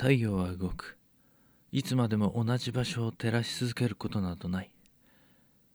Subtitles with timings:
[0.00, 0.96] 太陽は動く。
[1.72, 4.70] いつまでも同じ場所を照らし続けることなどない。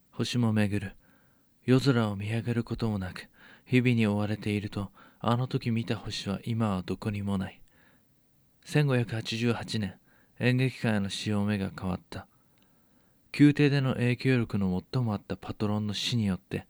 [0.10, 0.96] 星も巡る。
[1.64, 3.28] 夜空を見上げることもなく、
[3.66, 4.90] 日々に追われていると、
[5.20, 7.62] あの時見た星は今はどこにもない。
[8.66, 9.94] 1588年、
[10.40, 12.26] 演劇界の潮目が変わった。
[13.40, 16.66] 宮廷での影響力の最もあったパトロンの死によって、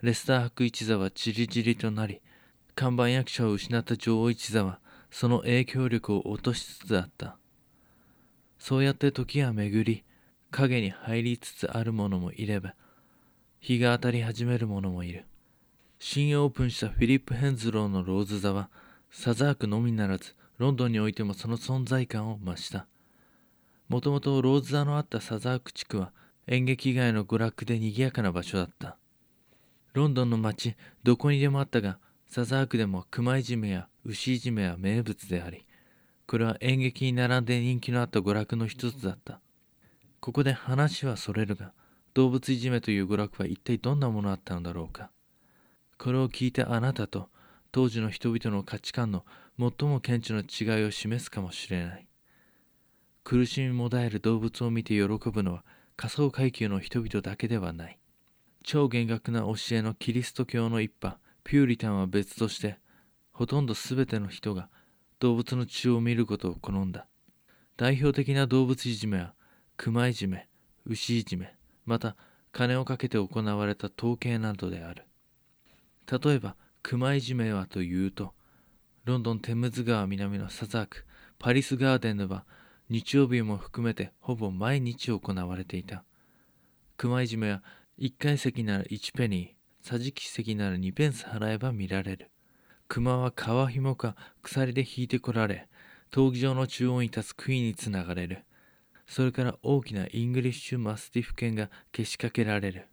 [0.00, 2.22] レスター博一座はちりぢりとなり、
[2.74, 4.80] 看板役者を失った女王一座は、
[5.14, 7.36] その影響力を落としつつあった。
[8.58, 10.02] そうやって時は巡り、
[10.50, 12.74] 影に入りつつある者もいれば、
[13.60, 15.24] 日が当たり始める者もいる。
[16.00, 18.70] 新オープンしたフィリップ・ヘンズローのローズ座は、
[19.12, 22.88] サザークのみならず、ロンドンにおいてもその存在感を増した。
[23.88, 26.10] もともとローズ座のあったサザーク地区は、
[26.48, 28.96] 演劇以外の娯楽で賑やかな場所だった。
[29.92, 35.64] ロンドンの街、どこにでもあったが、サザークでも熊いじめや牛いじめは名物であり、
[36.26, 39.40] これは演劇に並んで人気のあった娯楽の一つだった。
[40.20, 41.72] ここで話はそれるが、
[42.14, 45.10] 動物いじめという娯楽は一体どんなものだったのだろうか。
[45.98, 47.28] これを聞いてあなたと
[47.72, 49.24] 当時の人々の価値観の
[49.58, 52.06] 最も顕著な違いを示すかもしれない。
[53.24, 55.64] 苦しみもだえる動物を見て喜ぶのは
[55.96, 57.98] 仮想階級の人々だけではない。
[58.62, 62.78] 超厳格な教えのキリスト教の一派、ピューリタンは別として、
[63.34, 64.70] ほとんど全ての人が
[65.18, 67.08] 動物の血を見ることを好んだ。
[67.76, 69.34] 代表的な動物いじめは、
[69.76, 70.48] 熊いじめ、
[70.86, 72.16] 牛いじめ、また
[72.52, 75.04] 金をかけて行われた統計などである。
[76.10, 78.34] 例えば、熊いじめはというと、
[79.04, 81.04] ロンドンテムズ川南のサザーク、
[81.40, 82.46] パリスガーデンでは
[82.88, 86.04] 日曜日も含めてほぼ毎日行われていた。
[86.96, 87.62] 熊いじめは
[87.98, 92.30] 1階席なら1ペニー、桟敷席なら2ペンス払えば見られる。
[92.88, 95.68] 熊は皮紐か鎖で引いてこられ、
[96.10, 98.44] 闘技場の中央に立つ杭につながれる。
[99.06, 102.88] それから大きなイングリッシュマスティフ犬がけしかけられる。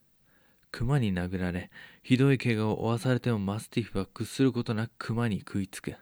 [0.72, 1.69] 熊に殴られ、
[2.02, 5.96] ひどい怪我を負わされてもマスティフは屈することなく熊に食いつく。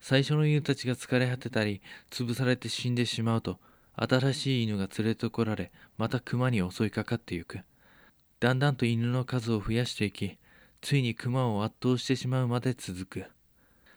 [0.00, 3.58] 最初の犬たちが疲れ果てたり、潰されて死んでしまうと、
[3.94, 7.60] 新しい犬が連れてこられ、また熊に襲いかかってゆく。
[8.38, 10.36] だんだんと犬の数を増やしていき、
[10.80, 13.24] ついに熊を圧倒してしまうまで続く。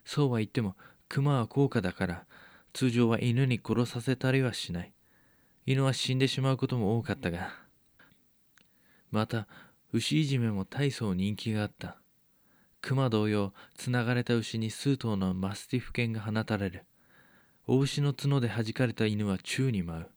[0.06, 0.76] そうは言っても、
[1.08, 2.26] 熊は高価だから、
[2.74, 4.94] 通常は犬に殺させたりはしない。
[5.66, 7.52] 犬は死んでしまうことも多かったが。
[9.12, 9.48] また、
[9.92, 11.98] 牛いじめも大層人気があった。
[12.82, 16.86] 熊同様、つながれた牛に数頭のマスティフ犬が放たれる。
[17.68, 20.08] 大牛の角で弾かれた犬は宙に舞う。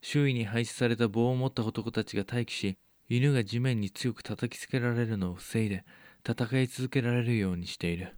[0.00, 2.76] 周囲に配置された棒を持った男たちが待機し、
[3.10, 5.84] 犬が地面に強く叩きつけられるのを防いで
[6.28, 8.14] 戦い続けられるようにしている。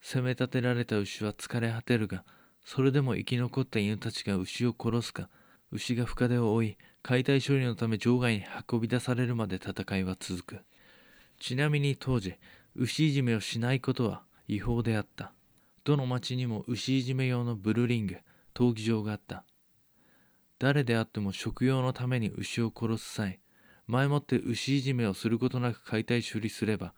[0.00, 2.24] 攻め立てられた牛は疲れ果てるが
[2.64, 5.28] それでも生き残った犬たちが牛を殺すか
[5.70, 10.58] 牛が深手を負い解体処理のため場外に運び出されるまで戦いは続く。
[11.38, 12.36] ちなみに当時
[12.74, 15.32] 牛いじめをしないことは違法であった。
[15.84, 18.16] どの町にも牛いじめ用のブルーリング
[18.54, 19.44] 闘技場があった。
[20.58, 23.40] 誰であっても食用のために牛を殺す際
[23.86, 26.94] 前もって牛いじめをすることなく解体処理すれば、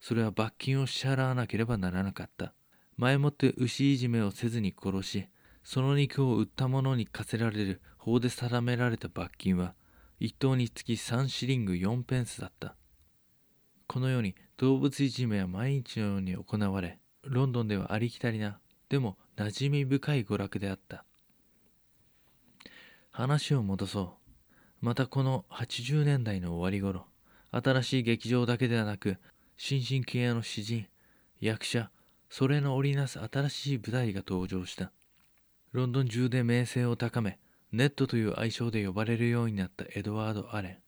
[0.00, 2.54] それは罰金を支払わなければならなかった。
[2.96, 5.28] 前もって牛いじめをせずに殺し、
[5.64, 9.74] その肉を売った者に課せられる法で定められた罰金は、
[10.20, 12.76] 1頭につき3シリング4ペンスだった。
[13.86, 21.04] このように動物いじめは毎日のように行われ、ロンドンではありきたりな、でも馴染み深い娯楽であった。
[23.10, 24.27] 話を戻そう。
[24.80, 27.06] またこの80年代の終わり頃、
[27.50, 29.16] 新しい劇場だけではなく、
[29.56, 30.86] 新進気鋭の詩人、
[31.40, 31.90] 役者、
[32.30, 34.92] それの織りなす新しい舞台が登場した。
[35.72, 37.38] ロンドン中で名声を高め、
[37.72, 40.78] ネットという愛称で呼ばれるようになったエドワード・アレン。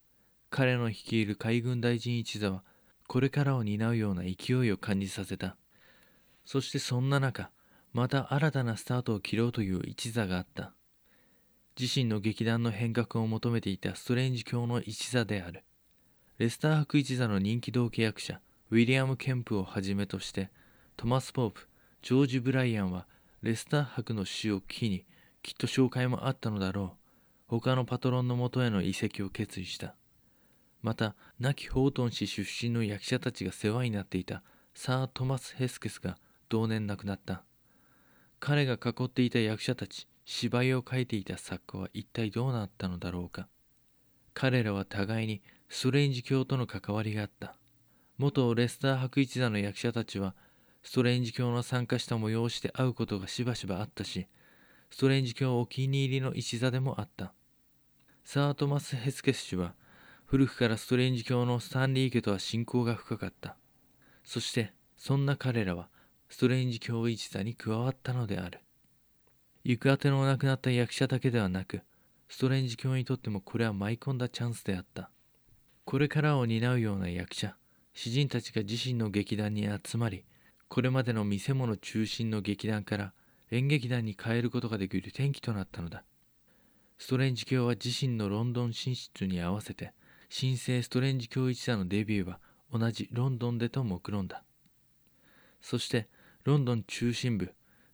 [0.50, 2.62] 彼の率いる海軍大臣一座は、
[3.08, 5.56] これからを担うような勢いを感じさせた。
[6.44, 7.50] そしてそんな中、
[7.92, 10.72] また新たなスタートを切ろうという一座があった。
[11.78, 15.64] 自身の劇団の変革を求めていたストレンジ教の一座である。
[16.38, 18.40] レスター博一座の人気同期役者、
[18.70, 20.50] ウィリアム・ケンプをはじめとして、
[20.96, 21.68] トマス・ポープ、
[22.02, 23.06] ジョージ・ブライアンは
[23.42, 25.04] レスター博の死を機に、
[25.42, 27.58] きっと紹介もあったのだろう。
[27.58, 29.94] 他のパトロンのもとへの移籍を決意した。
[30.82, 34.42] また、亡きホートン氏出身の役者たちが世話になっていた
[34.74, 36.16] サー・トマス・ヘスケスが
[36.48, 37.42] 同年亡くなった。
[38.38, 43.48] 彼が囲っていた役者たち、芝居を書いていた作家は一体どうなったのだろうか。
[44.32, 47.56] 彼らは互いにストレンジ教との関わりがあった。
[48.16, 50.36] 元レスター博一座の役者たちは
[50.84, 54.28] ストレンジ教の参加した催しで会うことがしばしばあったし
[54.90, 57.32] ストレンジ教お気に入りの一座でもあった。
[58.24, 59.74] サー・トマス・ヘスケス氏は
[60.26, 63.56] 古くからストレンジ教のスタンリー家とは親交が深かった。
[64.24, 65.88] そしてそんな彼らは
[66.28, 68.60] ストレンジ教一座に加わったのである。
[69.64, 71.82] 行く当てのなくなった役者だけではなく
[72.28, 75.10] ストレンジ教にとってもこれは舞い込んだチャンスであった。
[75.84, 77.56] これからを担うような役者
[77.92, 80.24] 詩人たちが自身の劇団に集まり
[80.68, 83.12] これまでの見せ物中心の劇団から
[83.50, 86.04] 演劇団に変えることができる転機となったのだ。
[86.98, 89.92] ストレンジ教は自身のロンドン進出に合わせて
[90.28, 92.38] 新生ストレンジ教一座のデビューは
[92.72, 94.44] 同じロンドンでと目論んだ。
[95.60, 96.08] そして
[96.44, 97.52] ロンドン中心部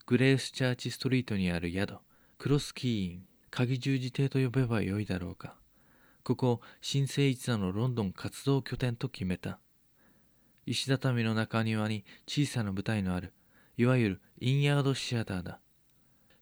[0.09, 1.97] グレースチャーチストリートにある宿
[2.39, 5.57] クロスキーイン鍵十字邸と呼べばよいだろうか。
[6.23, 9.59] ここ新生一座のロンドン活動拠点と決めた。
[10.65, 13.33] 石畳の中庭に小さな舞台のある
[13.77, 15.59] いわゆるインヤードシアターだ。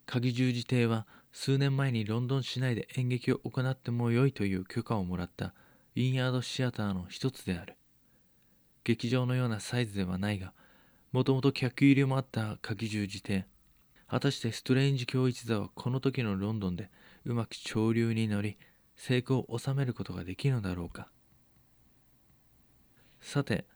[0.05, 5.55] 鍵十字邸は数年前にロンドン市内で演劇を行ってもよいという許可をもらった
[5.95, 7.77] インヤードシアターの一つである。
[8.85, 10.53] 劇場のようなサイズではないが
[11.13, 13.47] もともと客入りもあった鍵十字邸
[14.07, 16.91] 果たしてストレンジ教一座はこの時のロンドンで
[17.25, 18.57] うまく潮流に乗り
[18.97, 21.09] 成功を収めることができるのだろうか。
[23.21, 23.67] さて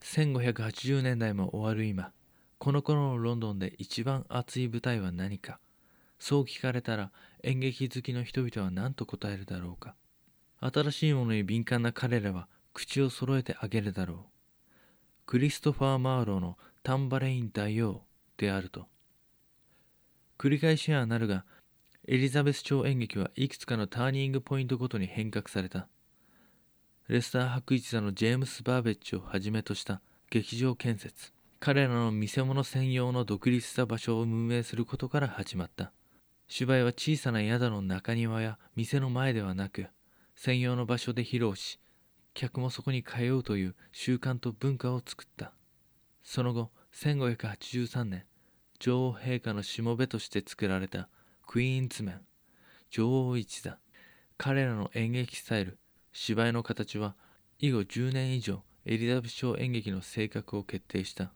[0.00, 2.12] 1580年代も終わる今
[2.58, 5.60] この頃のロンドンで一番熱い舞台は何か。
[6.18, 7.12] そう聞かれたら
[7.42, 9.94] 演劇好きの人々は何と答えるだろうか。
[10.60, 14.18] 新しいものに敏感な彼らは口を揃えてあげるだろう。
[15.26, 18.02] クリストファー・マーローのタンバレイン大王
[18.38, 18.88] であると。
[20.38, 21.44] 繰り返しはなるが
[22.06, 25.88] エリザベス朝演劇はいくつかのターニングポイントごとに変革された。
[27.08, 30.00] レスター博一座のジェームス・バーベッジをはじめとした
[30.30, 31.32] 劇場建設。
[31.58, 35.92] 彼らの見せ物専用の独立した場所を運営することから始まった。
[36.48, 39.86] 芝居は小さな宿の中庭や店の前ではなく
[40.36, 41.80] 専用の場所で披露し
[42.34, 45.52] 客もそこに通うという習慣と文化を作った。
[46.22, 48.24] その後1583年
[48.78, 51.08] 女王陛下のしもべとして作られた
[51.46, 52.20] クイーンズメン。
[52.90, 53.78] 女王一座。
[54.38, 55.78] 彼らの演劇スタイル
[56.12, 57.14] 芝居の形は
[57.58, 61.32] 以後10年以上エリザベス朝演劇の性格を決定した。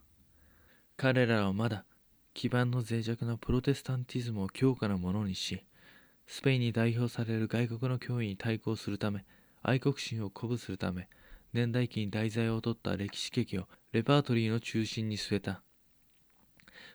[0.97, 1.87] 彼らはまだ
[2.35, 5.65] 基盤の脆弱なプロテスタンティズムを強固なものにし
[6.27, 9.25] スペインに代表される外国の脅威に対抗するため
[9.63, 11.09] 愛国心を鼓舞するため
[11.53, 15.63] 年代記に題材を取った歴史劇をレパートリーの中心に据えた。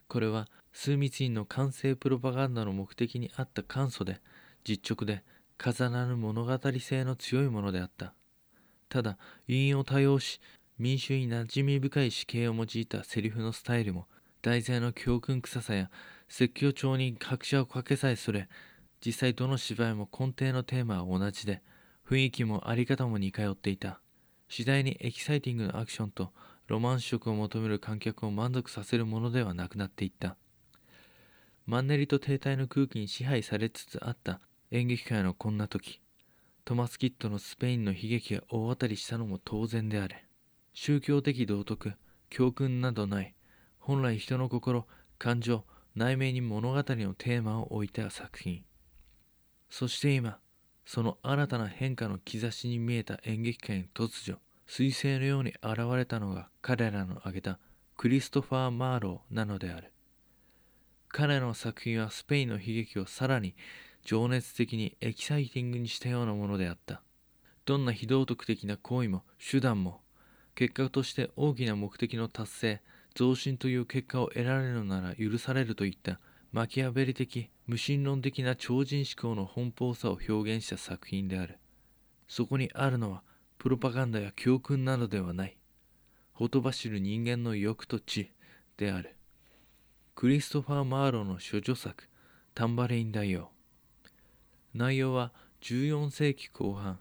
[0.07, 4.22] これは枢密院の完成プロパガンダの目的にあった簡素で
[4.63, 5.24] 実直で
[5.57, 8.13] 飾らぬ物語性の強いものであった。
[8.90, 9.18] ただ
[9.48, 10.40] 韻を多用し
[10.78, 14.07] 民衆に馴染み深い死刑を用いたセリフのスタイルも
[14.42, 15.90] 題材の教訓臭さや
[16.28, 18.48] 説教調に拍車をかけさえした
[19.06, 21.62] 実際どの芝居も根底のテーマは同じで
[22.07, 24.00] 雰囲気もあり方も似通っていた。
[24.48, 26.31] 次第にエキサイティングなアクションと
[26.68, 30.36] ロマンス色を求める観客を満足させるものではなくなっていった。
[31.66, 34.40] マンネリと停滞の空気に支配されつつあった。
[34.72, 36.02] 演劇界のこんな時
[36.66, 40.26] トマス・キッドのスペインの悲劇が大当たりしたのも当然であれ
[40.74, 41.94] 宗教的道徳
[42.30, 43.36] 教訓などない。
[43.78, 44.86] 本来人の心
[45.19, 45.64] 感情
[45.95, 48.64] 内面に物語のテーマを置いた作品。
[49.69, 50.40] そして今
[50.86, 57.60] その新たな変化の兆しに見えた演劇界に突如彗星のように現れたのが彼らの挙げた
[57.98, 59.92] クリストファー・マーローなのである。
[61.10, 63.56] 彼の作品はスペインの悲劇をさらに
[64.04, 67.02] 情熱的にエキサイティングにしたようなものであった。
[67.66, 70.02] どんな非道徳的な行為も手段も
[70.56, 72.81] 結果として大きな目的の達成
[73.16, 76.19] 増進という結果を得られるのなら許されるといった
[76.52, 81.60] マキアベリ的無神論的な超人思考の奔放さを表現した作品である。
[82.28, 83.24] そこにあるのは
[83.57, 85.57] プロパガンダや教訓などではない。
[86.33, 88.31] ほとばしる人間の欲と知
[88.78, 89.16] である。
[90.16, 92.09] クリストファー・マーロの処女作
[92.54, 93.50] タンバレイン大王
[94.74, 95.31] 内容は
[95.62, 97.00] 14世紀後半。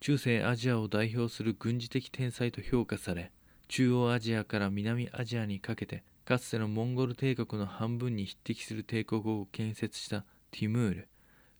[0.00, 3.32] 中世アジアを代表する軍事的天才と評価され
[3.68, 11.08] 中央アジアから南アジアにかけてかつてのモンゴル帝国の半分に匹敵する帝国を建設したティムール。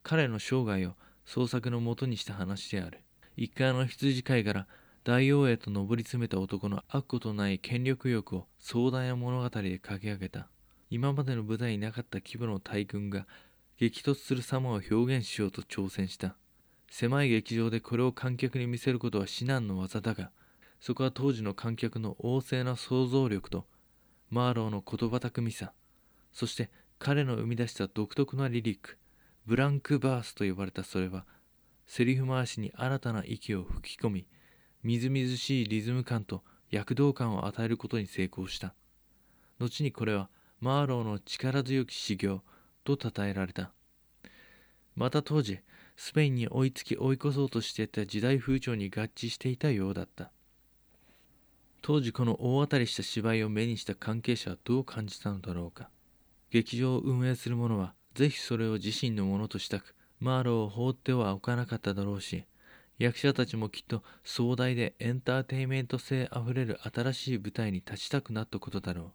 [0.02, 0.92] 彼の生涯を
[1.26, 3.00] 創作のもとにした話である。
[3.42, 4.66] 一回の羊飼いから
[5.02, 10.48] 大王へと上り詰めた男の悪ことない権力欲を壮大な物語で書き上げた。
[10.90, 13.26] 今までの舞台になかった規模の大軍が
[13.78, 16.36] 激突する様を表現しようと挑戦した。
[16.90, 20.30] 狭い劇場でこれを観客に見せることは至難の業だが
[20.78, 23.64] そこは当時の観客の旺盛な想像力と
[24.28, 25.72] マーローの言葉巧みさ
[26.32, 26.68] そして
[26.98, 28.98] 彼の生み出した独特なリリック
[29.46, 31.24] ブランクバースと呼ばれたそれは
[31.92, 34.26] セリフ回しに新たな息を吹き込み
[34.84, 38.74] みずみずしいリズム感と躍動感を与えることに成功した。
[39.58, 40.28] 後にこれは
[40.60, 42.42] マーローの力強き修行
[42.84, 43.72] と称えられた。
[44.94, 45.58] また当時
[45.96, 50.30] スペインに追いつき追い越そうとしていた時代風潮に合致していたようだった。
[51.82, 55.90] 当時この大当たりした芝居を目にした関係者はどう感じたのだろうか。
[56.50, 62.44] 劇場を運営する者はぜひそれを自身のものとしたくマーロを放ってはおかなかっただろうし
[63.00, 69.10] 役者たちもきっと壮大でエンターテインメント性あふれる新しい舞台に立ちたくなったことだろう。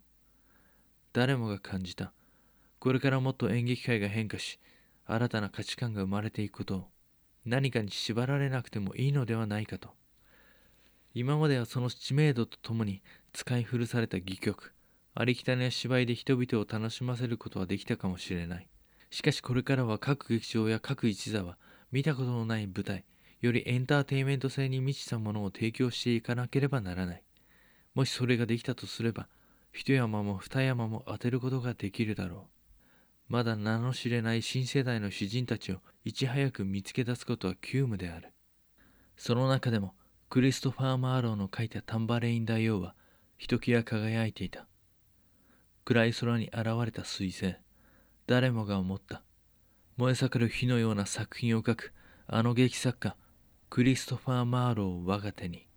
[1.13, 2.11] 誰もが感じた。
[2.79, 4.59] これからもっと演劇界が変化し
[5.05, 6.87] 新たな価値観が生まれていくことを
[7.45, 9.89] 何かに縛られなくてもいいのではないかと。
[11.13, 14.73] 今まではその知名度とともに使い古された戯曲
[15.13, 18.67] ありきたりな芝居で人々を楽しませることはできたかもしれない。
[19.15, 21.57] しかしこれからは各劇場や各一座は
[21.89, 23.05] 見たことのない舞台
[23.39, 27.23] よりエンターテインメント性に満ちたものを提供していかなければならない。
[27.93, 29.29] もしそれができたとすれば
[29.71, 32.49] 一山も二山も当てることができるだろ
[33.29, 33.31] う。
[33.31, 38.33] まだ名の知れない新世代の詩人たちをいち早く見つけ出すことは急務である。
[39.15, 39.95] その中でも
[40.27, 42.95] クリストファー・マーローの書いたタンバレイン大王は
[43.37, 44.67] ひときわ輝いていた。
[45.85, 47.64] 暗い空に現れた彗星。
[48.27, 49.21] 誰もが思った。
[49.97, 51.93] 燃え盛る火のような作品を描く
[52.27, 53.15] あの劇作家
[53.69, 55.67] クリストファー・マーローを我が手に。